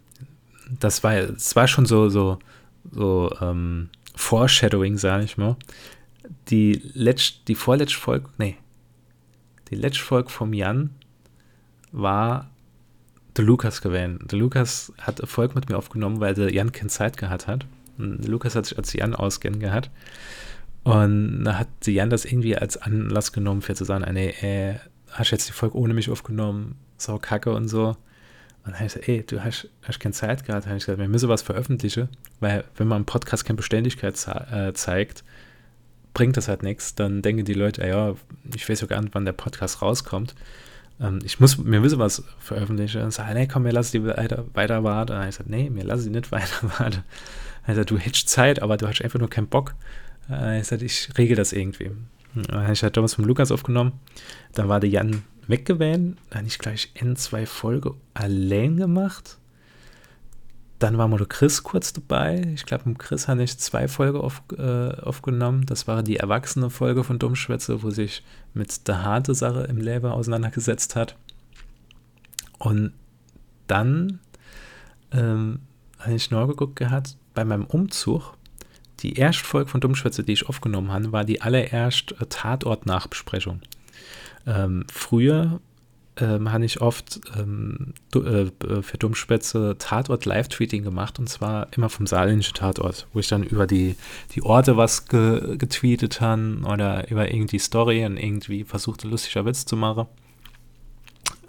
[0.81, 2.38] das war, das war schon so, so,
[2.91, 5.57] so ähm, Foreshadowing, sage ich mal.
[6.49, 8.57] Die, letzt, die vorletzte Folge, nee,
[9.71, 10.91] die letzte Folge vom Jan
[11.91, 12.52] war
[13.37, 14.31] der Lukas gewählt.
[14.31, 17.66] Der Lukas hat Erfolg mit mir aufgenommen, weil der Jan keine Zeit gehabt hat.
[17.99, 19.90] Und Lukas hat sich als Jan ausgehen gehabt.
[20.85, 24.35] Und da hat die Jan das irgendwie als Anlass genommen, für zu sagen, ah, nee,
[24.40, 24.77] ey,
[25.11, 27.88] hast jetzt die Folge ohne mich aufgenommen, sau kacke und so.
[27.88, 27.97] Und
[28.66, 30.64] dann habe ich gesagt, ey, du hast, hast keine Zeit gehabt.
[30.64, 32.09] Dann habe ich gesagt, wir müssen was veröffentlichen,
[32.40, 34.14] weil wenn man im Podcast keine Beständigkeit
[34.51, 35.25] äh, zeigt,
[36.14, 36.95] bringt das halt nichts.
[36.95, 38.14] Dann denken die Leute, ja,
[38.55, 40.35] ich weiß sogar nicht, wann der Podcast rauskommt
[41.03, 43.03] ähm, ich muss, mir müssen was veröffentlichen.
[43.03, 45.17] Und sagen, nee, komm, mir lass die weiter, weiter warten.
[45.17, 47.05] Und ich sage, nee, mir lass sie nicht weiter warten.
[47.65, 49.75] Also du hättest Zeit, aber du hast einfach nur keinen Bock.
[50.31, 51.91] Äh, ich sage, ich regel das irgendwie.
[52.51, 53.93] Habe ich halt damals vom Lukas aufgenommen.
[54.55, 56.17] Dann war der Jan weggewählt.
[56.31, 59.38] Dann habe ich gleich in zwei Folgen allein gemacht.
[60.83, 62.42] Dann war mal Chris kurz dabei.
[62.57, 65.64] Ich glaube, mit Chris habe ich zwei Folgen auf, äh, aufgenommen.
[65.64, 70.07] Das war die erwachsene Folge von Dummschwätze, wo sich mit der harte Sache im Leben
[70.07, 71.14] auseinandergesetzt hat.
[72.59, 72.95] Und
[73.68, 74.18] dann
[75.12, 75.61] ähm,
[76.01, 78.37] habe ich neu geguckt gehabt, bei meinem Umzug,
[79.05, 83.61] die erste Folge von Dummschwätze, die ich aufgenommen habe, war die allererste Tatort-Nachbesprechung.
[84.49, 85.61] Ähm, früher
[86.18, 88.46] ähm, habe ich oft ähm, äh,
[88.83, 93.96] für Dummspätze Tatort-Live-Tweeting gemacht und zwar immer vom saarländischen Tatort, wo ich dann über die,
[94.35, 99.64] die Orte was ge getweetet habe oder über irgendwie Story und irgendwie versuchte, lustiger Witz
[99.64, 100.07] zu machen.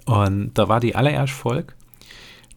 [0.06, 1.74] Und da war die allererste Folge,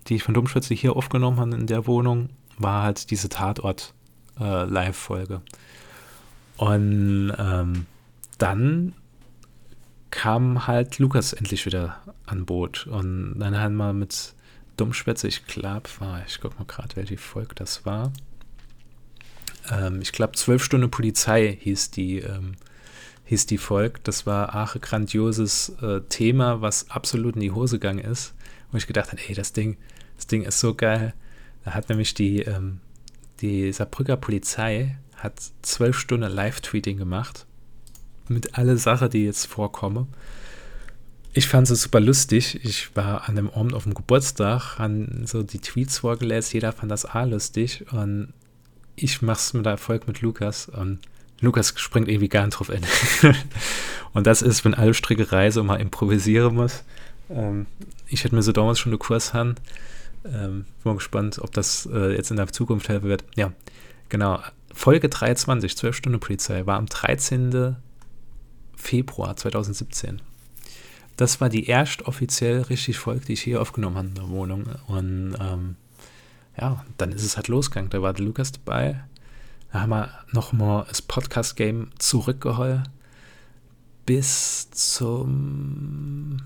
[0.07, 5.35] die ich von Dummschwätze hier aufgenommen habe in der Wohnung, war halt diese Tatort-Live-Folge.
[5.35, 7.87] Äh, und ähm,
[8.39, 8.95] dann
[10.11, 12.87] kam halt Lukas endlich wieder an Boot.
[12.87, 14.35] Und dann haben wir mit
[14.77, 15.89] Dummschwätze, ich glaube,
[16.27, 18.13] ich guck mal gerade, welche Folge das war.
[19.71, 22.53] Ähm, ich glaube, zwölf Stunden Polizei hieß die, ähm,
[23.25, 24.01] hieß die Folge.
[24.03, 28.35] Das war ein grandioses äh, Thema, was absolut in die Hose gegangen ist.
[28.71, 29.77] Wo ich gedacht habe, ey, das Ding,
[30.17, 31.15] das Ding ist so geil.
[31.65, 32.81] Da hat nämlich die, ähm,
[33.41, 37.47] die Saarbrücker Polizei hat zwölf Stunden Live-Tweeting gemacht
[38.31, 40.09] mit alle Sachen, die jetzt vorkommen.
[41.33, 42.59] Ich fand es super lustig.
[42.65, 46.55] Ich war an dem Abend auf dem Geburtstag, haben so die Tweets vorgelesen.
[46.55, 47.85] Jeder fand das A lustig.
[47.93, 48.33] Und
[48.95, 50.67] ich mache es mit Erfolg mit Lukas.
[50.69, 51.01] Und
[51.41, 52.81] Lukas springt irgendwie gar nicht drauf in.
[54.15, 56.85] und das ist, wenn alle Stricke reise und mal improvisieren muss.
[57.29, 57.67] Ähm,
[58.09, 59.57] ich hätte mir so damals schon eine Kurs haben.
[60.25, 63.25] Ähm, bin mal gespannt, ob das äh, jetzt in der Zukunft helfen wird.
[63.37, 63.53] Ja,
[64.09, 64.41] genau.
[64.73, 67.77] Folge 23, 12 Stunden Polizei, war am 13.
[68.77, 70.23] Februar 2017.
[71.17, 74.65] Das war die erst offiziell richtig Folge, die ich hier aufgenommen habe in der Wohnung.
[74.87, 75.77] Und ähm,
[76.61, 77.91] ja, dann ist es halt losgegangen.
[77.91, 79.03] Da war der Lukas dabei.
[79.73, 82.83] Da haben wir nochmal das Podcast-Game zurückgeholt.
[84.05, 86.37] Bis zum.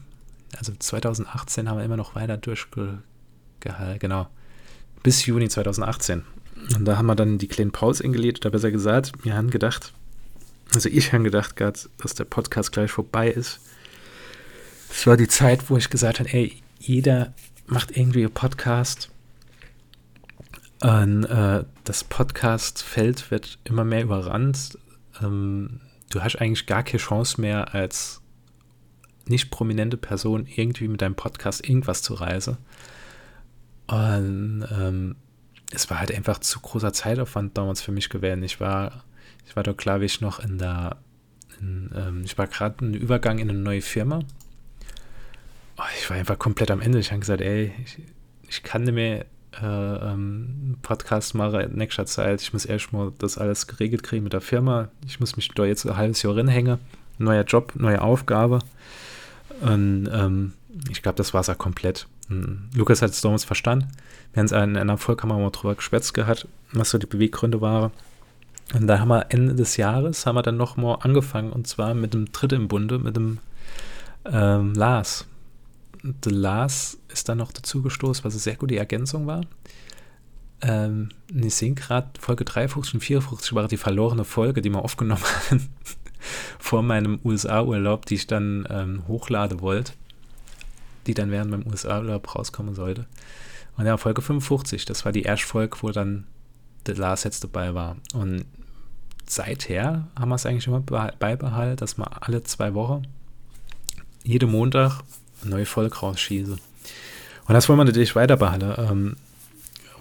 [0.56, 3.02] Also 2018 haben wir immer noch weiter durchgehalten.
[3.98, 4.28] Genau.
[5.02, 6.24] Bis Juni 2018.
[6.76, 9.94] Und da haben wir dann die kleine Pause eingelegt, oder besser gesagt, wir haben gedacht,
[10.74, 13.60] also ich habe gedacht gerade, dass der Podcast gleich vorbei ist.
[14.90, 17.34] Es war die Zeit, wo ich gesagt habe, ey, jeder
[17.66, 19.10] macht irgendwie einen Podcast.
[20.82, 24.78] Und äh, das Podcast-Feld wird immer mehr überrannt.
[25.22, 25.80] Ähm,
[26.10, 28.20] du hast eigentlich gar keine Chance mehr, als
[29.26, 32.56] nicht prominente Person irgendwie mit deinem Podcast irgendwas zu reisen.
[33.86, 35.16] Und ähm,
[35.72, 38.42] es war halt einfach zu großer Zeitaufwand damals für mich gewesen.
[38.42, 39.04] Ich war
[39.46, 40.96] ich war da, glaube ich, noch in der,
[41.60, 44.20] in, ähm, ich war gerade im Übergang in eine neue Firma.
[45.76, 46.98] Oh, ich war einfach komplett am Ende.
[46.98, 47.98] Ich habe gesagt, ey, ich,
[48.48, 49.24] ich kann nicht mehr
[49.60, 52.42] äh, ähm, Podcast machen in nächster Zeit.
[52.42, 54.88] Ich muss erstmal das alles geregelt kriegen mit der Firma.
[55.06, 56.78] Ich muss mich da jetzt ein halbes Jahr reinhängen.
[57.18, 58.60] Neuer Job, neue Aufgabe.
[59.60, 60.52] Und ähm,
[60.90, 62.06] ich glaube, das war es ja komplett.
[62.28, 63.88] Und Lukas hat es damals verstanden.
[64.32, 67.90] Wir haben es in einer Vollkammer mal drüber geschwätzt gehabt, was so die Beweggründe waren.
[68.72, 72.14] Und da haben wir Ende des Jahres, haben wir dann nochmal angefangen und zwar mit
[72.14, 73.38] dem Dritt im Bunde, mit dem
[74.24, 75.26] ähm, Lars.
[76.02, 79.42] Der Lars ist dann noch dazu gestoßen, was eine sehr gute Ergänzung war.
[80.62, 85.22] Ähm, ich sehe gerade, Folge 53 und 54 war die verlorene Folge, die wir aufgenommen
[85.50, 85.68] haben
[86.58, 89.92] vor meinem USA-Urlaub, die ich dann ähm, hochladen wollte,
[91.06, 93.06] die dann während meinem USA-Urlaub rauskommen sollte.
[93.76, 96.26] Und ja, Folge 55, das war die erste Folge, wo dann
[96.86, 97.96] der Lars jetzt dabei war.
[98.14, 98.44] Und
[99.30, 103.02] seither haben wir es eigentlich immer beibehalten, dass wir alle zwei Wochen,
[104.24, 105.02] jeden Montag,
[105.42, 106.54] eine neue Folge rausschießen.
[106.54, 108.74] Und das wollen wir natürlich weiter behalten.
[108.78, 109.16] Ähm,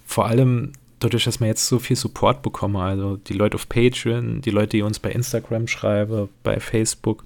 [0.05, 4.41] vor allem dadurch, dass wir jetzt so viel Support bekommen, also die Leute auf Patreon,
[4.41, 7.23] die Leute, die uns bei Instagram schreiben, bei Facebook.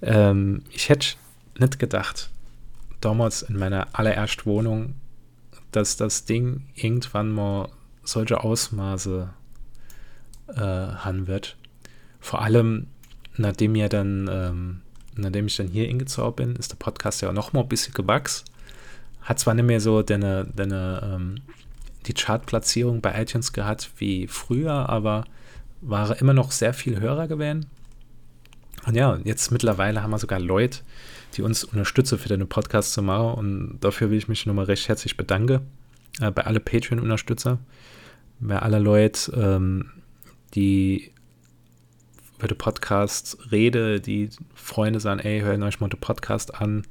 [0.00, 1.16] Ähm, ich hätte
[1.58, 2.30] nicht gedacht,
[3.00, 4.94] damals in meiner allerersten Wohnung,
[5.72, 7.68] dass das Ding irgendwann mal
[8.04, 9.30] solche Ausmaße
[10.54, 11.56] äh, haben wird.
[12.20, 12.86] Vor allem,
[13.36, 14.80] nachdem ja dann, ähm,
[15.16, 17.94] nachdem ich dann hier hingezogen bin, ist der Podcast ja auch noch mal ein bisschen
[17.94, 18.44] gewachsen.
[19.22, 21.40] Hat zwar nicht mehr so deine, deine, ähm,
[22.06, 25.24] die Chartplatzierung bei iTunes gehabt wie früher, aber
[25.80, 27.66] war immer noch sehr viel Hörer gewesen.
[28.86, 30.80] Und ja, jetzt mittlerweile haben wir sogar Leute,
[31.36, 33.34] die uns unterstützen für den Podcast zu machen.
[33.34, 35.60] Und dafür will ich mich nochmal recht herzlich bedanken
[36.20, 37.58] äh, bei alle Patreon-Unterstützer,
[38.40, 39.90] bei aller Leute, ähm,
[40.54, 41.12] die
[42.38, 46.86] über den Podcast rede, die Freunde sagen, ey, hört euch mal den Podcast an,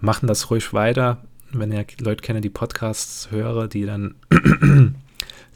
[0.00, 1.24] machen das ruhig weiter.
[1.50, 4.14] Wenn ihr Leute kennt, die Podcasts höre, die dann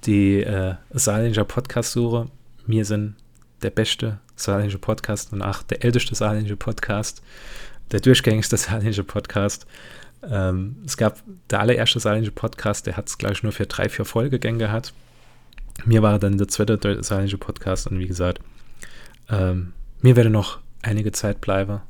[0.06, 2.26] die äh, Saarländischer Podcast suche,
[2.66, 3.16] mir sind
[3.62, 7.22] der beste saarländische Podcast und auch der älteste saarländische Podcast,
[7.90, 9.66] der durchgängigste saarländische Podcast.
[10.22, 13.88] Ähm, es gab der allererste saarländische Podcast, der hat es, glaube ich, nur für drei,
[13.88, 14.92] vier Folgegänge gehabt.
[15.84, 18.40] Mir war dann der zweite saarländische Podcast und wie gesagt,
[19.28, 21.80] ähm, mir werde noch einige Zeit bleiben.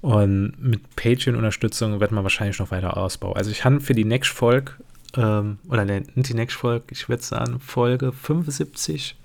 [0.00, 3.36] Und mit Patreon-Unterstützung wird man wahrscheinlich noch weiter ausbauen.
[3.36, 4.72] Also ich habe für die nächste Folge,
[5.16, 9.16] ähm, oder nicht die nächste Folge, ich würde sagen, Folge 75,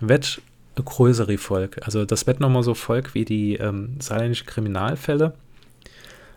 [0.00, 0.40] wird
[0.76, 1.82] eine größere Folge.
[1.84, 5.34] Also das wird nochmal so Folge wie die ähm, saarländische Kriminalfälle.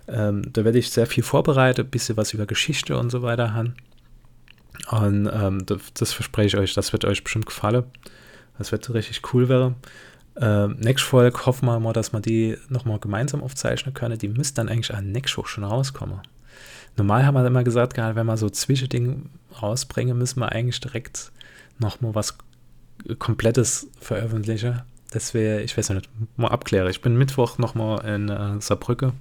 [0.08, 3.54] Ähm, da werde ich sehr viel vorbereitet, ein bisschen was über Geschichte und so weiter
[3.54, 3.76] haben.
[4.90, 7.84] Und ähm, das, das, verspreche ich euch, das wird euch bestimmt gefallen.
[8.58, 9.76] Das wird richtig cool werden.
[10.40, 14.18] Ähm, nächste Folge hoffen wir mal, dass wir die nochmal gemeinsam aufzeichnen können.
[14.18, 16.22] Die müsste dann eigentlich an nächste Woche schon rauskommen.
[16.98, 19.30] Normal haben wir immer gesagt, wenn wir so Zwischending
[19.62, 21.32] rausbringen, müssen wir eigentlich direkt
[21.80, 22.38] nochmal was
[23.18, 24.82] Komplettes veröffentlichen.
[25.12, 26.90] Das wäre, ich weiß nicht, mal abklären.
[26.90, 29.14] Ich bin Mittwoch nochmal in äh, Saarbrücke.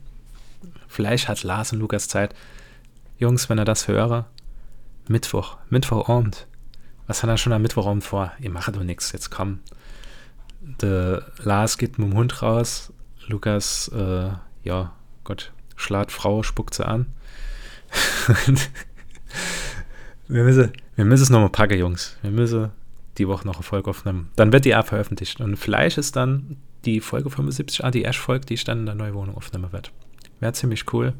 [0.89, 2.35] Vielleicht hat Lars und Lukas Zeit.
[3.19, 4.27] Jungs, wenn ihr das höre,
[5.09, 6.47] Mittwoch, Mittwochabend.
[7.07, 8.33] Was hat er schon am Mittwochabend vor?
[8.41, 9.61] Ihr macht doch nichts, jetzt komm.
[10.61, 12.93] Der Lars geht mit dem Hund raus.
[13.27, 14.31] Lukas, äh,
[14.63, 14.93] ja,
[15.25, 17.07] Gott, schlägt Frau, spuckt sie an.
[20.29, 22.17] wir müssen, wir müssen es nochmal packen, Jungs.
[22.23, 22.71] Wir müssen
[23.19, 24.31] die Woche noch eine Folge aufnehmen.
[24.37, 25.41] Dann wird die auch veröffentlicht.
[25.41, 28.87] Und vielleicht ist dann die Folge 75 ah, die erste Folge, die ich dann in
[28.87, 29.91] der neuen Wohnung aufnehmen werde.
[30.41, 31.13] Wäre ziemlich cool.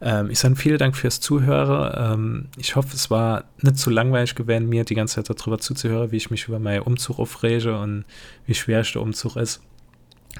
[0.00, 2.12] Ähm, ich sage vielen Dank fürs Zuhören.
[2.14, 6.12] Ähm, ich hoffe, es war nicht zu langweilig gewesen, mir die ganze Zeit darüber zuzuhören,
[6.12, 8.04] wie ich mich über meinen Umzug aufrege und
[8.46, 9.60] wie schwer der Umzug ist.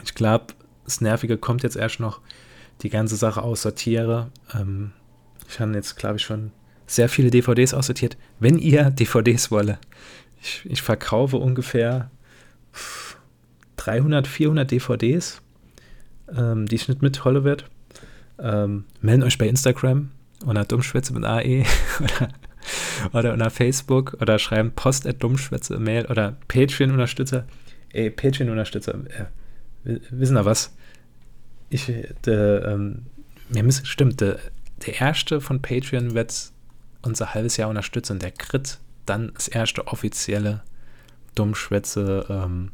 [0.05, 0.47] Ich glaube,
[0.85, 2.21] das Nervige kommt jetzt erst noch,
[2.83, 4.31] die ganze Sache aussortiere.
[4.55, 4.93] Ähm,
[5.49, 6.53] ich habe jetzt, glaube ich, schon
[6.87, 8.17] sehr viele DVDs aussortiert.
[8.39, 9.79] Wenn ihr DVDs wolle,
[10.41, 12.11] ich, ich verkaufe ungefähr
[13.77, 15.43] 300, 400 DVDs,
[16.35, 17.65] ähm, die ich nicht mit Holle wird.
[18.41, 20.11] Ähm, melden euch bei Instagram
[20.47, 21.65] oder Dummschwätze mit AE
[22.01, 22.29] oder,
[23.13, 27.47] oder unter Facebook oder schreiben Post at Dummschwätze Mail oder Patreon-Unterstützer.
[27.91, 30.75] Ey, Patreon-Unterstützer, äh, wissen da was?
[31.71, 33.07] Ich, de, ähm,
[33.49, 34.37] wir müssen, stimmt, de,
[34.87, 36.53] der erste von Patreon wird
[37.03, 38.19] unser halbes Jahr unterstützen.
[38.19, 40.63] Der Crit dann das erste offizielle
[41.35, 42.71] Dummschwätze, ähm,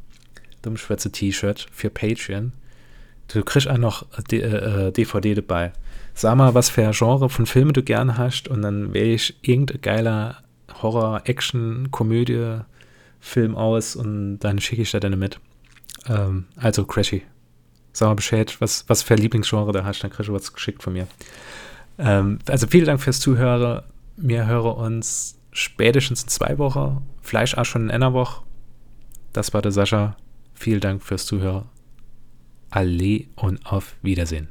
[0.63, 2.53] Dummschwätze-T-Shirt für Patreon.
[3.29, 5.73] Du kriegst auch noch D äh, DVD dabei.
[6.15, 9.37] Sag mal, was für ein Genre von Filmen du gerne hast und dann wähle ich
[9.43, 10.45] irgendein geiler
[10.83, 12.61] Horror, Action, Komödie,
[13.21, 15.41] Film aus und dann schicke ich da deine mit.
[16.07, 17.23] Ähm, also, Crashy,
[17.93, 20.83] sag mal Bescheid, was, was für ein Lieblingsgenre da hast, dann kriegst du was geschickt
[20.83, 21.09] von mir.
[21.99, 23.83] Ähm, also, vielen Dank fürs Zuhören.
[24.17, 28.43] Wir hören uns spätestens in zwei Wochen, vielleicht auch schon in einer Woche.
[29.33, 30.17] Das war der Sascha.
[30.55, 31.65] Vielen Dank fürs Zuhören.
[32.75, 34.49] Allee und auf Wiedersehen.